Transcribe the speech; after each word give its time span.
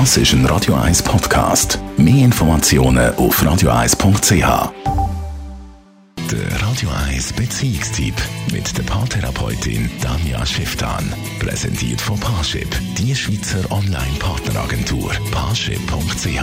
Das 0.00 0.16
ist 0.16 0.32
ein 0.32 0.44
Radio 0.46 0.74
1 0.74 1.04
Podcast. 1.04 1.78
Mehr 1.96 2.24
Informationen 2.24 3.14
auf 3.14 3.40
radio1.ch. 3.40 4.72
Der 6.32 6.62
Radio 6.62 6.88
1 7.06 7.32
Beziehungstyp 7.34 8.14
mit 8.50 8.76
der 8.76 8.82
Paartherapeutin 8.82 9.88
Danja 10.02 10.44
Schifftan. 10.44 11.14
Präsentiert 11.38 12.00
von 12.00 12.18
Paarship, 12.18 12.66
die 12.98 13.14
Schweizer 13.14 13.70
Online-Partneragentur. 13.70 15.12
Paarship.ch 15.30 16.42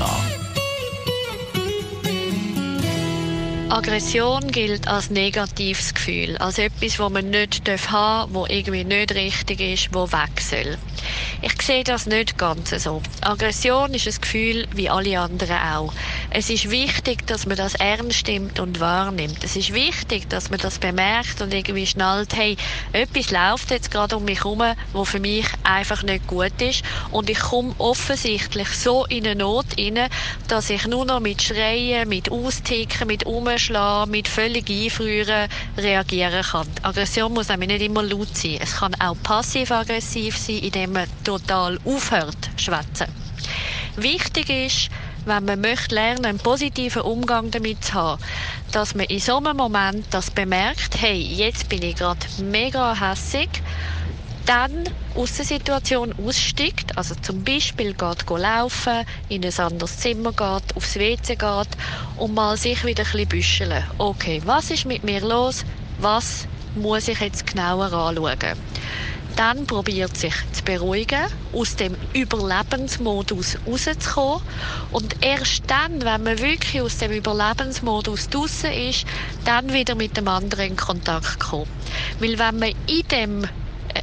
Aggression 3.70 4.48
gilt 4.48 4.88
als 4.88 5.10
negatives 5.10 5.94
Gefühl, 5.94 6.38
als 6.38 6.58
etwas, 6.58 6.96
das 6.96 7.10
man 7.10 7.30
nicht 7.30 7.70
haben 7.92 8.32
darf, 8.34 8.48
das 8.48 8.50
irgendwie 8.50 8.86
nicht 8.86 9.14
richtig 9.14 9.60
ist, 9.60 9.90
das 9.94 10.14
weg 10.14 10.40
soll. 10.40 10.78
Ich 11.44 11.60
sehe 11.60 11.84
das 11.84 12.06
nicht 12.06 12.38
ganz 12.38 12.70
so. 12.70 13.02
Aggression 13.22 13.96
ist 13.96 14.06
ein 14.06 14.22
Gefühl 14.22 14.68
wie 14.76 14.92
alle 14.92 15.20
anderen 15.20 15.58
auch. 15.58 15.92
Es 16.30 16.52
ist 16.52 16.70
wichtig, 16.70 17.26
dass 17.26 17.48
man 17.48 17.58
das 17.58 17.74
ernst 17.74 18.28
nimmt 18.28 18.60
und 18.60 18.80
wahrnimmt. 18.80 19.44
Es 19.44 19.56
ist 19.56 19.74
wichtig, 19.74 20.30
dass 20.30 20.52
man 20.52 20.60
das 20.60 20.78
bemerkt 20.78 21.42
und 21.42 21.52
irgendwie 21.52 21.88
schnallt, 21.88 22.36
hey, 22.36 22.58
etwas 22.92 23.32
läuft 23.32 23.72
jetzt 23.72 23.90
gerade 23.90 24.18
um 24.18 24.26
mich 24.26 24.44
herum, 24.44 24.62
wo 24.94 25.04
für 25.04 25.20
mich 25.20 25.48
einfach 25.64 26.04
nicht 26.04 26.28
gut 26.28 26.62
ist 26.62 26.84
und 27.10 27.28
ich 27.28 27.40
komme 27.40 27.74
offensichtlich 27.80 28.70
so 28.70 29.06
in 29.06 29.26
eine 29.26 29.36
Not 29.36 29.66
rein, 29.80 30.10
dass 30.48 30.70
ich 30.70 30.86
nur 30.86 31.06
noch 31.06 31.22
mit 31.22 31.42
Schreien, 31.42 32.08
mit 32.08 32.32
Austicken, 32.32 33.08
mit 33.08 33.26
Umschlagen, 33.26 34.12
mit 34.12 34.28
völlig 34.28 34.70
Einfrieren 34.70 35.50
reagieren 35.76 36.44
kann. 36.44 36.68
Aggression 36.84 37.34
muss 37.34 37.50
nämlich 37.50 37.70
nicht 37.70 37.82
immer 37.82 38.04
laut 38.04 38.38
sein. 38.38 38.60
Es 38.62 38.76
kann 38.76 38.94
auch 39.00 39.16
passiv-aggressiv 39.24 40.38
sein, 40.38 40.60
indem 40.60 40.94
man 40.94 41.08
total 41.32 41.80
aufhört 41.86 42.50
schwätzen. 42.58 43.08
Wichtig 43.96 44.50
ist, 44.50 44.90
wenn 45.26 45.46
man 45.46 45.62
möchte 45.62 45.96
lernen, 45.96 46.26
einen 46.26 46.40
positiven 46.40 47.04
Umgang 47.04 47.52
damit 47.52 47.84
zu 47.86 47.94
haben, 47.94 48.22
dass 48.72 48.96
man 48.96 49.06
in 49.06 49.20
so 49.20 49.38
einem 49.38 49.56
Moment 49.56 50.06
das 50.12 50.32
bemerkt, 50.32 51.00
hey, 51.00 51.20
jetzt 51.20 51.70
bin 51.70 51.84
ich 51.84 51.96
gerade 51.96 52.20
mega 52.44 52.96
hässig, 53.00 53.50
dann 54.46 54.84
aus 55.16 55.36
der 55.36 55.46
Situation 55.46 56.14
aussteigt, 56.26 56.98
also 56.98 57.16
zum 57.16 57.44
Beispiel 57.44 57.94
geht 57.94 58.30
laufen, 58.30 59.06
in 59.30 59.46
ein 59.46 59.60
anderes 59.60 59.98
Zimmer 60.00 60.32
geht, 60.32 60.76
aufs 60.76 60.96
WC 60.96 61.36
geht 61.36 61.70
und 62.18 62.34
mal 62.34 62.58
sich 62.58 62.84
wieder 62.84 63.04
ein 63.04 63.12
bisschen 63.12 63.28
büscheln. 63.28 63.84
Okay, 63.98 64.42
was 64.46 64.72
ist 64.72 64.86
mit 64.86 65.04
mir 65.04 65.22
los? 65.22 65.64
Was 66.00 66.48
muss 66.76 67.08
ich 67.08 67.20
jetzt 67.20 67.46
genauer 67.46 67.94
anschauen? 67.94 68.58
Dann 69.36 69.66
probiert 69.66 70.18
sich 70.18 70.34
zu 70.52 70.64
beruhigen, 70.64 71.26
aus 71.54 71.76
dem 71.76 71.96
Überlebensmodus 72.14 73.58
rauszukommen. 73.66 74.42
Und 74.92 75.16
erst 75.22 75.64
dann, 75.68 76.02
wenn 76.02 76.24
man 76.24 76.40
wirklich 76.40 76.82
aus 76.82 76.98
dem 76.98 77.12
Überlebensmodus 77.12 78.30
draußen 78.30 78.72
ist, 78.72 79.06
dann 79.46 79.74
wieder 79.74 79.96
mit 79.96 80.18
dem 80.18 80.28
anderen 80.28 80.72
in 80.72 80.76
Kontakt 80.76 81.40
kommen. 81.40 81.68
Weil 82.20 82.40
wenn 82.40 82.60
man 82.60 82.74
in 82.88 83.04
dem 83.12 83.48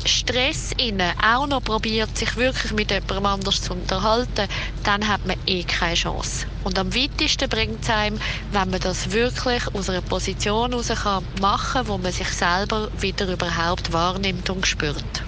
Stress 0.04 0.72
inne 0.76 1.12
auch 1.22 1.46
noch 1.46 1.62
probiert, 1.62 2.16
sich 2.16 2.36
wirklich 2.36 2.72
mit 2.72 2.90
jemandem 2.90 3.26
anders 3.26 3.62
zu 3.62 3.72
unterhalten, 3.72 4.48
dann 4.84 5.06
hat 5.06 5.26
man 5.26 5.36
eh 5.46 5.64
keine 5.64 5.94
Chance. 5.94 6.46
Und 6.64 6.78
am 6.78 6.94
weitesten 6.94 7.48
bringt 7.48 7.82
es 7.82 7.90
einem, 7.90 8.18
wenn 8.52 8.70
man 8.70 8.80
das 8.80 9.12
wirklich 9.12 9.62
aus 9.74 9.90
einer 9.90 10.02
Position 10.02 10.70
heraus 10.70 10.88
kann 10.88 11.24
machen 11.40 11.86
wo 11.86 11.98
man 11.98 12.12
sich 12.12 12.28
selber 12.28 12.88
wieder 13.00 13.28
überhaupt 13.28 13.92
wahrnimmt 13.92 14.50
und 14.50 14.66
spürt. 14.66 15.22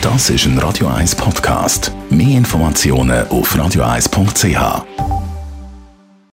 Das 0.00 0.30
ist 0.30 0.46
ein 0.46 0.58
Radio 0.58 0.86
1 0.86 1.16
Podcast. 1.16 1.92
Mehr 2.08 2.38
Informationen 2.38 3.28
auf 3.28 3.54
radio1.ch. 3.54 5.17